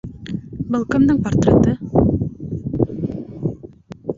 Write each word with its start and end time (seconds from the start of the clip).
Был 0.75 0.85
кемдең 0.95 1.19
портреты? 1.27 1.75